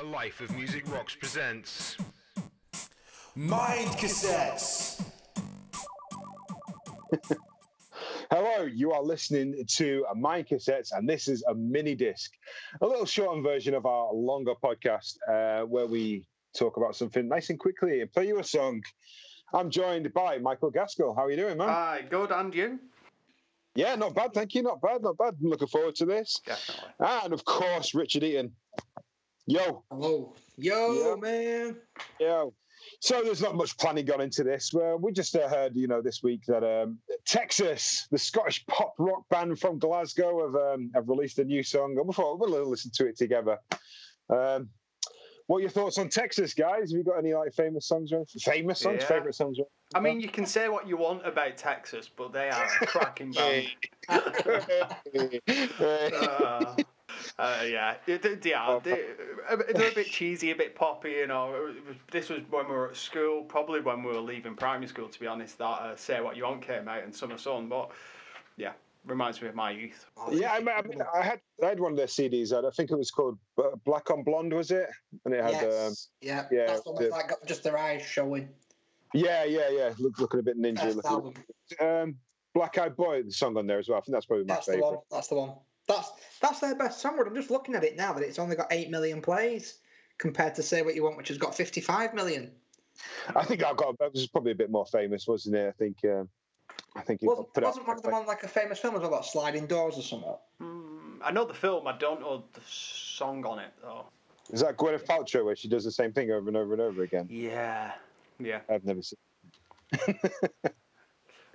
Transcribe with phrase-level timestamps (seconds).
[0.00, 1.98] A Life of Music Rocks presents
[3.34, 5.02] Mind Cassettes.
[8.30, 12.32] Hello, you are listening to Mind Cassettes, and this is a mini disc,
[12.80, 16.24] a little shortened version of our longer podcast uh, where we
[16.56, 18.80] talk about something nice and quickly and play you a song.
[19.52, 21.14] I'm joined by Michael Gaskell.
[21.14, 21.68] How are you doing, man?
[21.68, 22.78] Hi, good, and you?
[23.74, 24.62] yeah, not bad, thank you.
[24.62, 25.34] Not bad, not bad.
[25.42, 26.40] I'm looking forward to this.
[26.44, 26.90] Definitely.
[27.00, 28.52] And of course, Richard Eaton.
[29.50, 30.36] Yo, Hello.
[30.58, 31.16] Yo, Yeah.
[31.16, 31.76] man.
[32.20, 32.54] yo.
[33.00, 34.72] So there's not much planning gone into this.
[34.72, 38.94] Well, we just uh, heard, you know, this week that um, Texas, the Scottish pop
[38.98, 42.64] rock band from Glasgow, have um, have released a new song, and we thought we'll
[42.70, 43.58] listen to it together.
[44.28, 44.68] Um,
[45.48, 46.92] what are your thoughts on Texas, guys?
[46.92, 48.12] Have you got any like famous songs?
[48.12, 48.24] Or?
[48.44, 49.08] Famous songs, Yeah.
[49.08, 49.58] favorite songs?
[49.58, 52.86] or I mean, you can say what you want about Texas, but they are a
[52.86, 53.66] cracking band.
[55.82, 56.76] Uh,
[57.40, 58.80] uh, yeah, they, they, they are.
[58.80, 59.04] They,
[59.74, 61.74] they're a bit cheesy, a bit poppy, you know.
[62.10, 65.20] This was when we were at school, probably when we were leaving primary school, to
[65.20, 67.90] be honest, that uh, Say What You Want came out in Summer Son, but
[68.56, 68.72] yeah,
[69.06, 70.06] reminds me of my youth.
[70.30, 72.52] yeah, I, mean, I, mean, I had I had one of their CDs.
[72.52, 74.88] I think it was called uh, Black on Blonde, was it?
[75.24, 76.46] And it had um, yeah.
[76.50, 78.48] yeah, That's the one that got just their eyes showing.
[79.14, 80.94] yeah, yeah, yeah, look, looking a bit ninja.
[80.94, 81.34] First Looking,
[81.80, 82.16] um,
[82.54, 83.98] Black Eyed Boy, the song on there as well.
[83.98, 84.86] I think that's probably my That's the favorite.
[84.88, 84.98] one.
[85.10, 85.52] That's the one.
[85.90, 87.18] That's that's their best song.
[87.24, 89.78] I'm just looking at it now that it's only got eight million plays
[90.18, 92.50] compared to Say What You Want, which has got 55 million.
[93.34, 95.68] I think I got that was probably a bit more famous, wasn't it?
[95.68, 95.96] I think.
[96.04, 96.28] Um,
[96.96, 99.02] I think it Wasn't, put wasn't one of them on like a famous film as
[99.02, 100.34] well, like Sliding Doors or something?
[100.60, 104.06] Mm, I know the film, I don't know the song on it, though.
[104.52, 107.02] Is that Gwyneth Paltrow where she does the same thing over and over and over
[107.02, 107.28] again?
[107.30, 107.92] Yeah,
[108.40, 108.60] yeah.
[108.68, 109.18] I've never seen.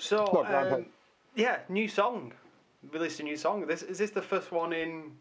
[0.00, 0.86] So, um,
[1.36, 2.32] yeah, new song.
[2.92, 3.66] Released a new song.
[3.66, 5.12] This is this the first one in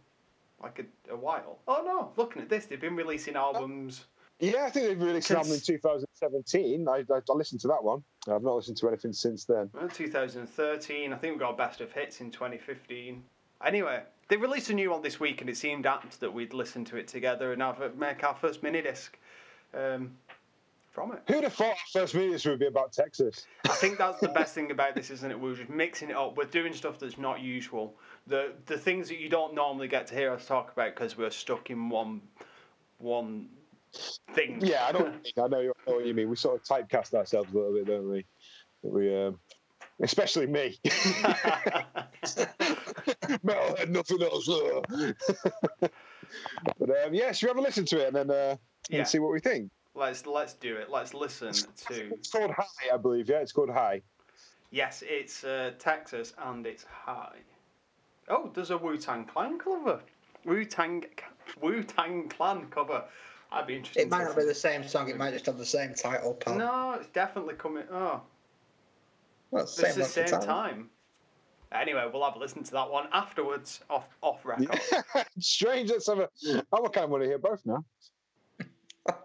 [0.64, 1.60] like a, a while?
[1.68, 2.12] Oh no!
[2.16, 4.06] Looking at this, they've been releasing albums.
[4.40, 6.88] Yeah, I think they've released an album in Since- 2017.
[6.88, 8.02] I, I, I listened to that one.
[8.32, 9.70] I've not listened to anything since then.
[9.78, 11.12] uh, 2013.
[11.12, 13.22] I think we got best of hits in 2015.
[13.66, 16.86] Anyway, they released a new one this week, and it seemed apt that we'd listen
[16.86, 19.18] to it together and have make our first mini disc
[19.74, 20.16] um,
[20.92, 21.22] from it.
[21.28, 23.46] Who'd have thought our first minutes would be about Texas?
[23.66, 25.40] I think that's the best thing about this, isn't it?
[25.40, 26.36] We're just mixing it up.
[26.38, 27.96] We're doing stuff that's not usual.
[28.28, 31.30] The the things that you don't normally get to hear us talk about because we're
[31.32, 32.22] stuck in one
[32.98, 33.50] one
[34.34, 34.60] thing.
[34.62, 35.14] Yeah, I know.
[35.44, 36.30] I know, you- I know what you mean.
[36.30, 38.26] We sort of typecast ourselves a little bit, don't we?
[38.82, 39.40] We, um,
[40.02, 40.80] especially me.
[43.44, 44.50] Metalhead, nothing else.
[44.50, 44.82] uh.
[46.80, 48.56] but um, yeah, should we have a listen to it and then uh,
[48.90, 49.00] Yeah.
[49.00, 49.72] and see what we think?
[50.00, 50.90] Let's let's do it.
[50.90, 52.14] Let's listen to.
[52.14, 53.30] It's called High, I believe.
[53.30, 54.02] Yeah, it's called High.
[54.72, 57.38] Yes, it's uh, Texas and it's high.
[58.30, 60.00] Oh, there's a Wu Tang Clan cover.
[60.46, 61.04] Wu Tang
[61.62, 63.04] Wu Tang Clan cover.
[63.52, 64.02] I'd be interested.
[64.04, 65.10] It might not be the same song.
[65.10, 66.36] It might just have the same title.
[66.36, 66.56] Pal.
[66.56, 67.84] No, it's definitely coming.
[67.92, 68.22] Oh,
[69.52, 70.90] Well, it's it's the length same of time.
[71.72, 74.80] Anyway, we'll have a listen to that one afterwards, off off record.
[75.40, 75.90] Strange.
[75.90, 76.30] Let's have a.
[76.72, 77.84] I kind of want to hear both now.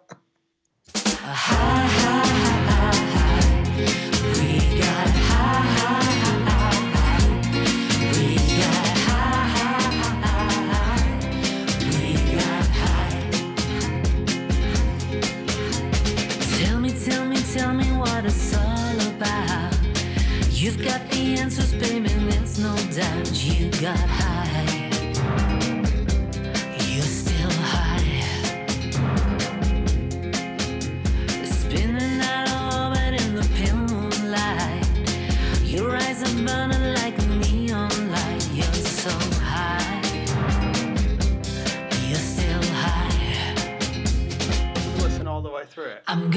[20.65, 23.31] You've got the answers, baby, there's no doubt.
[23.45, 24.94] You got high.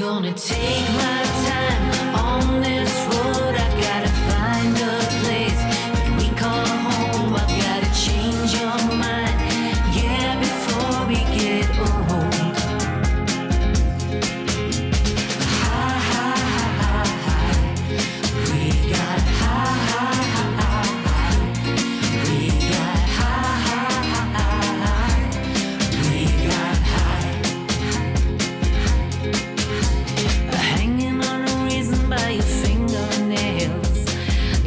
[0.08, 1.37] Gonna take my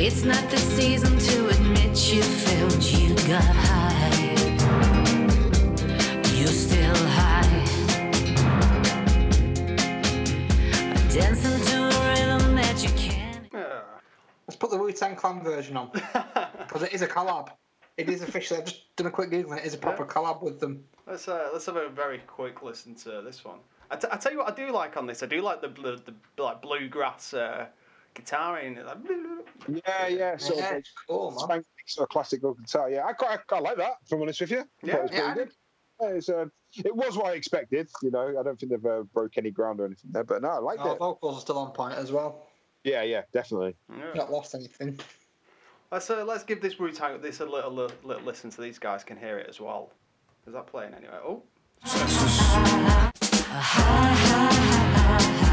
[0.03, 2.83] It's not the season to admit you failed.
[2.83, 4.09] You got high.
[6.33, 7.43] You're still high.
[11.07, 13.53] Dancing to a rhythm that you can't.
[14.47, 17.49] Let's put the Wu Tang Clan version on because it is a collab.
[17.97, 18.59] It is officially.
[18.61, 19.51] I've just done a quick Google.
[19.51, 20.83] and It is a proper collab with them.
[21.05, 23.59] Let's uh, let's have a very quick listen to this one.
[23.91, 25.21] I, t- I tell you what I do like on this.
[25.21, 27.67] I do like the the, the like bluegrass uh,
[28.13, 28.85] guitar in it.
[28.85, 28.97] Like,
[29.87, 30.37] Yeah, yeah.
[30.37, 31.59] Sort Yeah, it's cool, man.
[31.59, 32.89] spanky, sort of classical guitar.
[32.89, 33.93] Yeah, I quite, I quite like that.
[34.05, 35.53] If I'm honest with you, Yeah, thought it was yeah, pretty good.
[36.01, 36.51] Yeah, it's, um,
[36.85, 37.89] it was what I expected.
[38.01, 40.49] You know, I don't think they've uh, broke any ground or anything there, but no,
[40.49, 40.99] I liked Our it.
[40.99, 42.47] vocals are still on point as well.
[42.83, 43.75] Yeah, yeah, definitely.
[43.95, 44.13] yeah.
[44.15, 44.99] Not lost anything.
[45.91, 48.79] Let's uh, let's give this Wu Tang this a little, little little listen so these
[48.79, 49.91] guys can hear it as well.
[50.47, 51.19] Is that playing anyway?
[51.23, 51.43] Oh,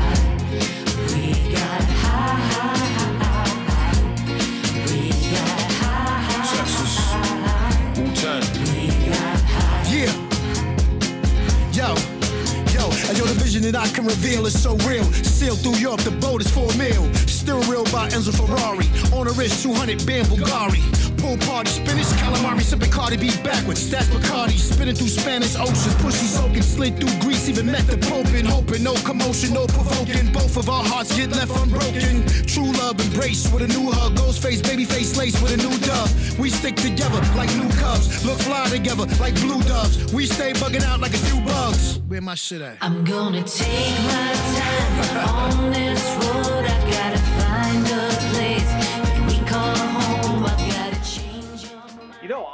[14.48, 15.04] is so real.
[15.22, 17.04] Sailed through Europe, the boat is for a meal.
[17.26, 18.88] Still real by Enzo Ferrari.
[19.12, 20.80] On the wrist, 200 band Bulgari.
[21.18, 23.90] Pool party, spinach, calamari, sipping Cardi B backwards.
[23.90, 25.94] That's Bacardi, spinning through Spanish oceans.
[25.96, 28.82] Pussy soaking, slid through Greece, even met the Pope and hoping.
[28.82, 30.32] No commotion, no provoking.
[30.32, 32.24] Both of our hearts get left unbroken.
[32.46, 34.16] True love embrace with a new hug.
[34.16, 36.10] Ghost face, baby face lace with a new dove.
[36.38, 38.24] We stick together like new cubs.
[38.24, 40.12] Look fly together like blue doves.
[40.14, 41.98] We stay bugging out like a few bugs.
[42.08, 42.78] Where my shit at?
[42.80, 44.37] I'm gonna take my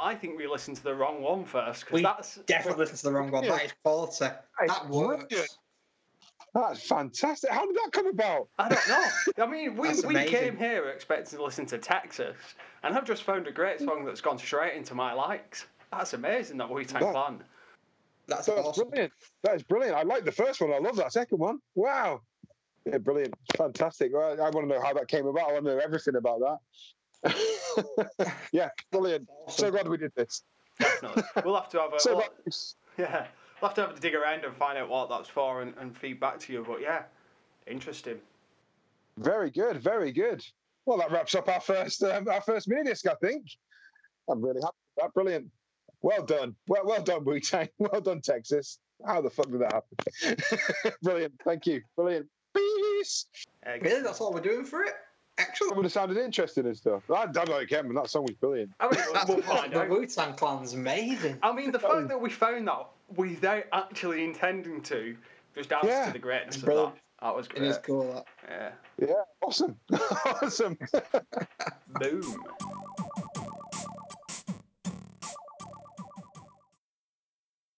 [0.05, 3.05] I think we listened to the wrong one first because We that's definitely listened to
[3.05, 3.47] the wrong one.
[3.47, 4.25] That is quality.
[4.67, 5.25] That works.
[5.25, 5.57] brilliant.
[6.53, 7.49] That's fantastic.
[7.49, 8.47] How did that come about?
[8.59, 9.43] I don't know.
[9.43, 12.37] I mean, we, we came here expecting to listen to Texas,
[12.83, 15.65] and I've just found a great song that's gone straight into my likes.
[15.91, 17.43] That's amazing, that Wu Tang That- Clan.
[18.27, 18.89] That's That's awesome.
[18.89, 19.13] brilliant.
[19.43, 19.95] That is brilliant.
[19.95, 20.71] I like the first one.
[20.73, 21.59] I love that second one.
[21.75, 22.21] Wow.
[22.85, 23.33] Yeah, brilliant.
[23.55, 24.11] Fantastic.
[24.13, 25.49] Well, I want to know how that came about.
[25.49, 26.57] I want to know everything about that.
[28.51, 29.27] yeah, brilliant.
[29.49, 30.43] So glad we did this.
[30.79, 31.23] Definitely.
[31.43, 33.27] We'll have to have a So well, that's- yeah.
[33.61, 35.95] We'll have to have a dig around and find out what that's for and, and
[35.97, 36.63] feed back to you.
[36.67, 37.03] But yeah,
[37.67, 38.17] interesting.
[39.17, 39.77] very good.
[39.81, 40.45] Very good.
[40.85, 43.07] Well, that wraps up our first um, our first mini disc.
[43.07, 43.45] I think.
[44.29, 45.13] I'm really happy with that.
[45.13, 45.47] Brilliant.
[46.01, 46.55] Well done.
[46.67, 47.69] Well, well done, Wu Tang.
[47.79, 48.77] Well done, Texas.
[49.05, 50.93] How the fuck did that happen?
[51.03, 51.33] Brilliant.
[51.43, 51.81] Thank you.
[51.95, 52.27] Brilliant.
[52.55, 53.25] Peace.
[53.65, 54.93] Really, that's all we're doing for it.
[55.67, 57.03] That would have sounded interesting and stuff.
[57.09, 58.71] I don't know again, but that song was brilliant.
[58.79, 59.89] I mean, That's we'll find the out.
[59.89, 61.37] Wu Tang Clan's amazing.
[61.43, 65.15] I mean, the fact that we found that without actually intending to
[65.55, 66.93] just adds Yeah, to the greatness of that.
[67.21, 67.63] That was great.
[67.63, 68.13] is cool.
[68.13, 68.25] That.
[68.99, 69.07] Yeah.
[69.07, 69.77] Yeah, awesome.
[70.41, 70.77] awesome.
[71.99, 72.43] Boom.